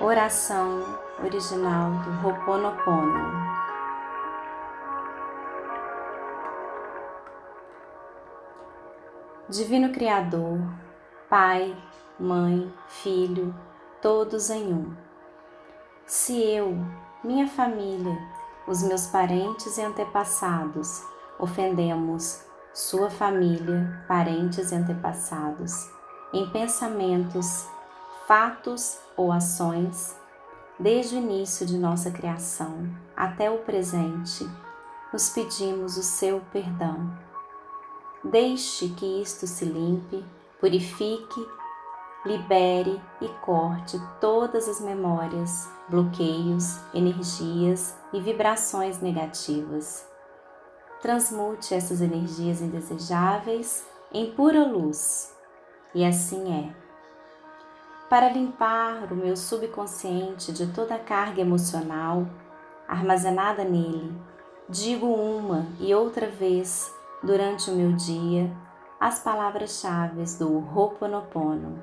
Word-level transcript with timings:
Oração 0.00 0.96
original 1.24 1.90
do 1.90 2.24
Ho'oponopono. 2.24 3.18
Divino 9.48 9.92
Criador, 9.92 10.60
Pai, 11.28 11.76
Mãe, 12.16 12.72
Filho, 12.86 13.52
todos 14.00 14.50
em 14.50 14.72
um. 14.72 14.96
Se 16.06 16.40
eu, 16.44 16.76
minha 17.24 17.48
família, 17.48 18.16
os 18.68 18.84
meus 18.84 19.08
parentes 19.08 19.78
e 19.78 19.82
antepassados 19.82 21.02
ofendemos 21.40 22.44
sua 22.72 23.10
família, 23.10 24.04
parentes 24.06 24.70
e 24.70 24.76
antepassados 24.76 25.90
em 26.32 26.48
pensamentos, 26.50 27.66
fatos 28.28 29.07
ou 29.18 29.32
ações, 29.32 30.16
desde 30.78 31.16
o 31.16 31.18
início 31.18 31.66
de 31.66 31.76
nossa 31.76 32.10
criação 32.10 32.88
até 33.16 33.50
o 33.50 33.58
presente, 33.58 34.48
nos 35.12 35.28
pedimos 35.30 35.96
o 35.96 36.02
seu 36.02 36.40
perdão. 36.52 37.12
Deixe 38.22 38.88
que 38.90 39.20
isto 39.20 39.46
se 39.46 39.64
limpe, 39.64 40.24
purifique, 40.60 41.48
libere 42.24 43.00
e 43.20 43.28
corte 43.44 44.00
todas 44.20 44.68
as 44.68 44.80
memórias, 44.80 45.68
bloqueios, 45.88 46.78
energias 46.94 47.96
e 48.12 48.20
vibrações 48.20 49.00
negativas. 49.00 50.06
Transmute 51.00 51.74
essas 51.74 52.00
energias 52.00 52.60
indesejáveis 52.60 53.84
em 54.12 54.32
pura 54.32 54.64
luz, 54.66 55.34
e 55.94 56.04
assim 56.04 56.52
é 56.52 56.87
para 58.08 58.30
limpar 58.30 59.12
o 59.12 59.14
meu 59.14 59.36
subconsciente 59.36 60.50
de 60.50 60.68
toda 60.68 60.94
a 60.94 60.98
carga 60.98 61.42
emocional 61.42 62.26
armazenada 62.86 63.64
nele, 63.64 64.18
digo 64.66 65.06
uma 65.06 65.66
e 65.78 65.94
outra 65.94 66.26
vez 66.26 66.90
durante 67.22 67.70
o 67.70 67.74
meu 67.74 67.92
dia 67.92 68.50
as 68.98 69.20
palavras-chave 69.20 70.24
do 70.38 70.56
Ho'oponopono. 70.74 71.82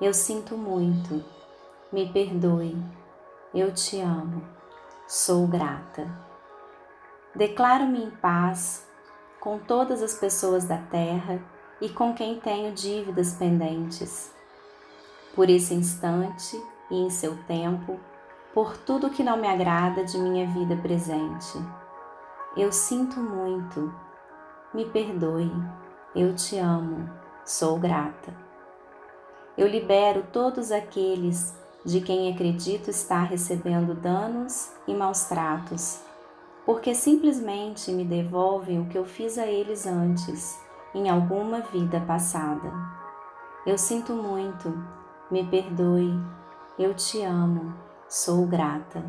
Eu 0.00 0.14
sinto 0.14 0.56
muito, 0.56 1.24
me 1.92 2.08
perdoe, 2.12 2.76
eu 3.52 3.72
te 3.74 4.00
amo, 4.00 4.42
sou 5.08 5.46
grata. 5.48 6.06
Declaro-me 7.34 8.04
em 8.04 8.10
paz 8.10 8.86
com 9.40 9.58
todas 9.58 10.02
as 10.02 10.14
pessoas 10.14 10.64
da 10.64 10.78
terra 10.78 11.42
e 11.80 11.88
com 11.88 12.14
quem 12.14 12.38
tenho 12.38 12.72
dívidas 12.72 13.32
pendentes 13.34 14.35
por 15.36 15.50
esse 15.50 15.74
instante 15.74 16.60
e 16.90 16.96
em 16.98 17.10
seu 17.10 17.36
tempo, 17.44 18.00
por 18.54 18.76
tudo 18.78 19.10
que 19.10 19.22
não 19.22 19.36
me 19.36 19.46
agrada 19.46 20.02
de 20.02 20.18
minha 20.18 20.46
vida 20.46 20.74
presente. 20.78 21.58
Eu 22.56 22.72
sinto 22.72 23.20
muito, 23.20 23.94
me 24.72 24.86
perdoe, 24.86 25.52
eu 26.14 26.34
te 26.34 26.56
amo, 26.56 27.10
sou 27.44 27.78
grata. 27.78 28.34
Eu 29.58 29.68
libero 29.68 30.24
todos 30.32 30.72
aqueles 30.72 31.54
de 31.84 32.00
quem 32.00 32.32
acredito 32.32 32.88
estar 32.88 33.24
recebendo 33.24 33.94
danos 33.94 34.72
e 34.88 34.94
maus 34.94 35.24
tratos, 35.24 36.00
porque 36.64 36.94
simplesmente 36.94 37.92
me 37.92 38.04
devolvem 38.04 38.80
o 38.80 38.86
que 38.86 38.96
eu 38.96 39.04
fiz 39.04 39.36
a 39.36 39.46
eles 39.46 39.86
antes, 39.86 40.58
em 40.94 41.10
alguma 41.10 41.60
vida 41.60 42.00
passada. 42.00 42.72
Eu 43.66 43.76
sinto 43.76 44.14
muito, 44.14 44.72
me 45.30 45.44
perdoe, 45.44 46.12
eu 46.78 46.94
te 46.94 47.20
amo, 47.22 47.74
sou 48.08 48.46
grata. 48.46 49.02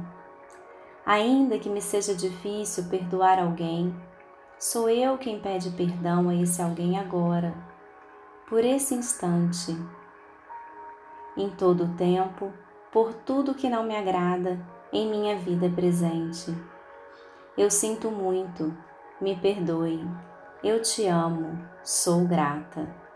Ainda 1.06 1.60
que 1.60 1.70
me 1.70 1.80
seja 1.80 2.16
difícil 2.16 2.86
perdoar 2.86 3.40
alguém, 3.40 3.96
sou 4.58 4.90
eu 4.90 5.18
quem 5.18 5.40
pede 5.40 5.70
perdão 5.72 6.30
a 6.30 6.36
esse 6.36 6.62
alguém 6.62 6.98
agora, 6.98 7.54
por 8.50 8.64
esse 8.66 8.96
instante, 8.96 9.78
em 11.38 11.52
todo 11.52 11.84
o 11.84 11.96
tempo, 11.96 12.52
por 12.92 13.14
tudo 13.14 13.54
que 13.54 13.70
não 13.70 13.84
me 13.84 13.96
agrada 13.96 14.60
em 14.92 15.08
minha 15.08 15.38
vida 15.38 15.70
presente. 15.70 16.52
Eu 17.56 17.70
sinto 17.70 18.10
muito, 18.10 18.76
me 19.22 19.36
perdoe, 19.36 20.04
eu 20.64 20.82
te 20.82 21.06
amo, 21.06 21.64
sou 21.84 22.26
grata 22.26 23.07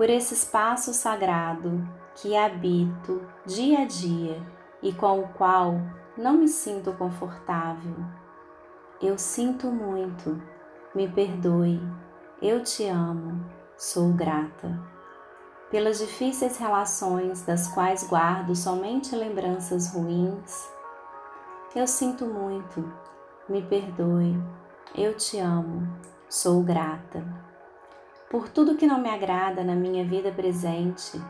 por 0.00 0.08
esse 0.08 0.32
espaço 0.32 0.94
sagrado 0.94 1.86
que 2.14 2.34
habito 2.34 3.20
dia 3.44 3.80
a 3.80 3.84
dia 3.84 4.42
e 4.82 4.94
com 4.94 5.20
o 5.20 5.28
qual 5.28 5.74
não 6.16 6.38
me 6.38 6.48
sinto 6.48 6.90
confortável. 6.94 7.94
Eu 8.98 9.18
sinto 9.18 9.66
muito, 9.66 10.40
me 10.94 11.06
perdoe, 11.06 11.78
eu 12.40 12.62
te 12.62 12.86
amo, 12.86 13.44
sou 13.76 14.10
grata. 14.14 14.80
Pelas 15.70 15.98
difíceis 15.98 16.56
relações 16.56 17.42
das 17.42 17.68
quais 17.68 18.08
guardo 18.08 18.56
somente 18.56 19.14
lembranças 19.14 19.92
ruins, 19.92 20.66
eu 21.76 21.86
sinto 21.86 22.24
muito, 22.24 22.90
me 23.46 23.60
perdoe, 23.60 24.34
eu 24.94 25.14
te 25.14 25.38
amo, 25.38 25.86
sou 26.26 26.62
grata 26.62 27.49
por 28.30 28.48
tudo 28.48 28.76
que 28.76 28.86
não 28.86 29.00
me 29.00 29.10
agrada 29.10 29.64
na 29.64 29.74
minha 29.74 30.04
vida 30.04 30.30
presente, 30.30 31.20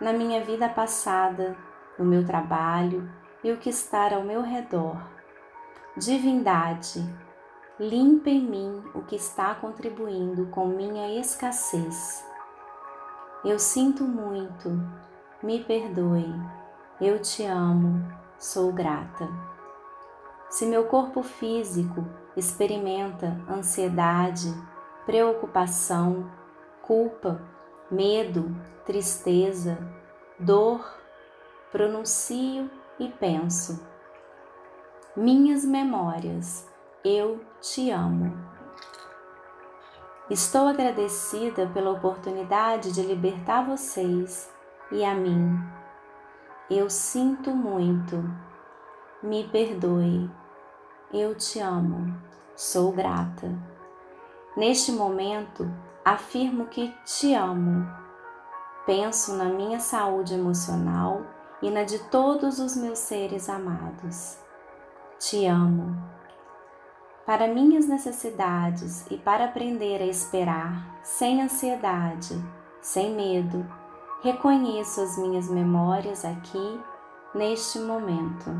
na 0.00 0.10
minha 0.10 0.42
vida 0.42 0.70
passada, 0.70 1.54
no 1.98 2.04
meu 2.04 2.24
trabalho 2.24 3.06
e 3.44 3.52
o 3.52 3.58
que 3.58 3.68
está 3.68 4.14
ao 4.14 4.24
meu 4.24 4.40
redor. 4.40 4.96
Divindade, 5.94 7.04
limpa 7.78 8.30
em 8.30 8.40
mim 8.40 8.82
o 8.94 9.02
que 9.02 9.16
está 9.16 9.54
contribuindo 9.54 10.46
com 10.46 10.66
minha 10.66 11.20
escassez. 11.20 12.26
Eu 13.44 13.58
sinto 13.58 14.04
muito, 14.04 14.70
me 15.42 15.62
perdoe, 15.62 16.34
eu 16.98 17.20
te 17.20 17.44
amo, 17.44 18.02
sou 18.38 18.72
grata. 18.72 19.28
Se 20.48 20.64
meu 20.64 20.86
corpo 20.86 21.22
físico 21.22 22.06
experimenta 22.34 23.38
ansiedade, 23.46 24.54
preocupação, 25.06 26.30
culpa, 26.82 27.40
medo, 27.90 28.54
tristeza, 28.84 29.78
dor, 30.38 30.84
pronuncio 31.72 32.70
e 32.98 33.08
penso. 33.08 33.84
Minhas 35.16 35.64
memórias, 35.64 36.68
eu 37.04 37.40
te 37.60 37.90
amo. 37.90 38.36
Estou 40.30 40.68
agradecida 40.68 41.66
pela 41.74 41.90
oportunidade 41.90 42.92
de 42.92 43.02
libertar 43.02 43.64
vocês 43.64 44.48
e 44.92 45.04
a 45.04 45.14
mim. 45.14 45.58
Eu 46.70 46.88
sinto 46.88 47.50
muito. 47.50 48.22
Me 49.20 49.48
perdoe. 49.48 50.30
Eu 51.12 51.34
te 51.34 51.58
amo. 51.58 52.16
Sou 52.54 52.92
grata. 52.92 53.69
Neste 54.56 54.90
momento, 54.90 55.70
afirmo 56.04 56.66
que 56.66 56.92
te 57.04 57.34
amo. 57.34 57.86
Penso 58.84 59.34
na 59.34 59.44
minha 59.44 59.78
saúde 59.78 60.34
emocional 60.34 61.22
e 61.62 61.70
na 61.70 61.84
de 61.84 61.98
todos 62.10 62.58
os 62.58 62.74
meus 62.74 62.98
seres 62.98 63.48
amados. 63.48 64.38
Te 65.20 65.46
amo. 65.46 65.96
Para 67.24 67.46
minhas 67.46 67.86
necessidades 67.86 69.06
e 69.08 69.16
para 69.16 69.44
aprender 69.44 70.02
a 70.02 70.06
esperar 70.06 70.98
sem 71.04 71.40
ansiedade, 71.40 72.34
sem 72.80 73.14
medo, 73.14 73.64
reconheço 74.20 75.00
as 75.00 75.16
minhas 75.16 75.48
memórias 75.48 76.24
aqui, 76.24 76.80
neste 77.32 77.78
momento. 77.78 78.50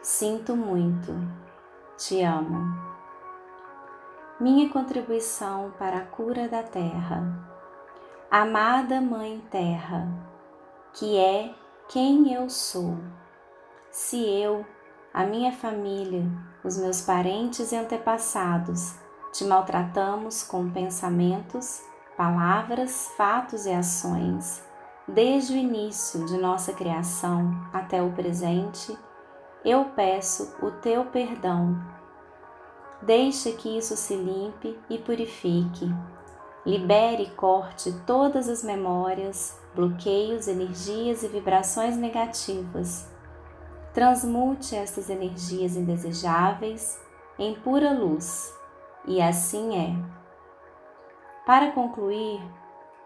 Sinto 0.00 0.56
muito. 0.56 1.12
Te 1.98 2.22
amo 2.22 2.85
minha 4.38 4.68
contribuição 4.68 5.72
para 5.78 5.96
a 5.96 6.04
cura 6.04 6.46
da 6.46 6.62
terra. 6.62 7.24
Amada 8.30 9.00
Mãe 9.00 9.42
Terra, 9.50 10.06
que 10.92 11.16
é 11.16 11.54
quem 11.88 12.34
eu 12.34 12.50
sou. 12.50 12.98
Se 13.90 14.22
eu, 14.22 14.66
a 15.14 15.24
minha 15.24 15.52
família, 15.52 16.22
os 16.62 16.76
meus 16.76 17.00
parentes 17.00 17.72
e 17.72 17.76
antepassados 17.76 18.96
te 19.32 19.42
maltratamos 19.44 20.42
com 20.42 20.70
pensamentos, 20.70 21.82
palavras, 22.14 23.10
fatos 23.16 23.64
e 23.64 23.72
ações, 23.72 24.62
desde 25.08 25.54
o 25.54 25.56
início 25.56 26.26
de 26.26 26.36
nossa 26.36 26.74
criação 26.74 27.52
até 27.72 28.02
o 28.02 28.12
presente, 28.12 28.96
eu 29.64 29.86
peço 29.96 30.54
o 30.60 30.70
teu 30.72 31.06
perdão 31.06 31.96
Deixe 33.06 33.52
que 33.52 33.78
isso 33.78 33.96
se 33.96 34.16
limpe 34.16 34.76
e 34.90 34.98
purifique. 34.98 35.88
Libere 36.66 37.22
e 37.22 37.30
corte 37.30 37.92
todas 38.04 38.48
as 38.48 38.64
memórias, 38.64 39.56
bloqueios, 39.76 40.48
energias 40.48 41.22
e 41.22 41.28
vibrações 41.28 41.96
negativas. 41.96 43.08
Transmute 43.94 44.74
essas 44.74 45.08
energias 45.08 45.76
indesejáveis 45.76 47.00
em 47.38 47.54
pura 47.54 47.92
luz, 47.92 48.52
e 49.06 49.22
assim 49.22 49.76
é. 49.78 49.94
Para 51.46 51.70
concluir, 51.70 52.42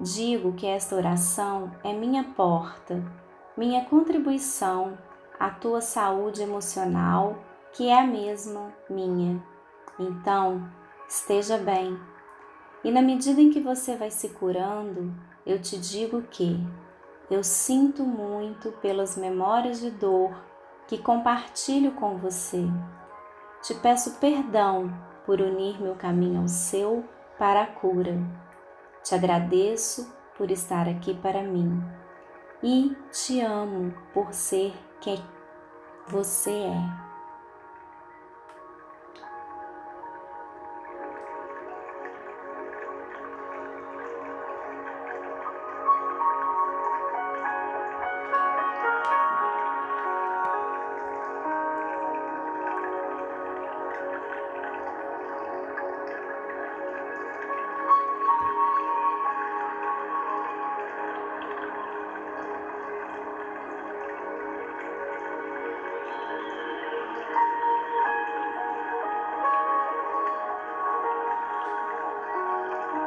digo 0.01 0.55
que 0.55 0.67
esta 0.67 0.97
oração 0.97 1.71
é 1.85 1.93
minha 1.93 2.25
porta, 2.25 3.05
minha 3.55 3.85
contribuição 3.85 4.97
à 5.39 5.51
tua 5.51 5.83
saúde 5.83 6.41
emocional, 6.41 7.37
que 7.73 7.87
é 7.87 8.01
a 8.01 8.07
mesma 8.07 8.73
minha. 8.89 9.51
Então, 10.01 10.67
esteja 11.07 11.59
bem. 11.59 12.01
E 12.83 12.91
na 12.91 13.03
medida 13.03 13.39
em 13.39 13.51
que 13.51 13.61
você 13.61 13.95
vai 13.97 14.11
se 14.11 14.31
curando, 14.31 15.15
eu 15.45 15.61
te 15.61 15.79
digo 15.79 16.23
que 16.23 16.59
eu 17.31 17.45
sinto 17.45 18.03
muito 18.03 18.73
pelas 18.73 19.19
memórias 19.19 19.79
de 19.79 19.91
dor 19.91 20.35
que 20.89 20.97
compartilho 20.97 21.93
com 21.93 22.17
você. 22.17 22.65
Te 23.63 23.75
peço 23.75 24.19
perdão 24.19 24.91
por 25.27 25.39
unir 25.39 25.81
meu 25.81 25.95
caminho 25.95 26.41
ao 26.41 26.49
seu 26.49 27.05
para 27.39 27.63
a 27.63 27.67
cura. 27.67 28.19
Te 29.05 29.15
agradeço 29.15 30.11
por 30.37 30.51
estar 30.51 30.89
aqui 30.89 31.15
para 31.15 31.43
mim 31.43 31.85
e 32.63 32.97
te 33.13 33.41
amo 33.43 33.95
por 34.15 34.33
ser 34.33 34.73
quem 35.01 35.23
você 36.09 36.51
é. 36.51 37.10